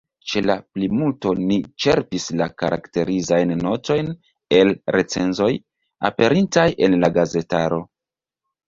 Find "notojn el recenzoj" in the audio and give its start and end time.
3.67-5.53